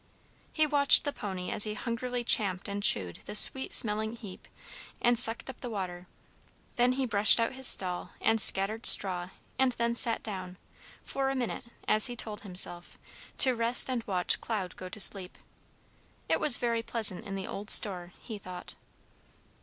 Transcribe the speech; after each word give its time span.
He 0.51 0.65
watched 0.65 1.03
the 1.03 1.13
pony 1.13 1.51
as 1.51 1.63
he 1.63 1.75
hungrily 1.75 2.23
champed 2.23 2.67
and 2.67 2.81
chewed 2.81 3.17
the 3.27 3.35
sweet 3.35 3.71
smelling 3.71 4.15
heap 4.15 4.47
and 4.99 5.13
sucked 5.19 5.47
up 5.47 5.59
the 5.61 5.69
water, 5.69 6.07
then 6.75 6.93
he 6.93 7.05
brushed 7.05 7.39
out 7.39 7.51
his 7.53 7.67
stall, 7.67 8.09
and 8.19 8.41
scattered 8.41 8.87
straw, 8.87 9.29
and 9.59 9.73
then 9.73 9.93
sat 9.93 10.23
down 10.23 10.57
"for 11.05 11.29
a 11.29 11.35
minute," 11.35 11.65
as 11.87 12.07
he 12.07 12.15
told 12.15 12.41
himself, 12.41 12.97
to 13.37 13.53
rest 13.53 13.91
and 13.91 14.01
watch 14.07 14.41
Cloud 14.41 14.75
go 14.75 14.89
to 14.89 14.99
sleep. 14.99 15.37
It 16.27 16.39
was 16.39 16.57
very 16.57 16.81
pleasant 16.81 17.23
in 17.23 17.35
the 17.35 17.45
old 17.45 17.69
store, 17.69 18.11
he 18.21 18.39
thought. 18.39 18.73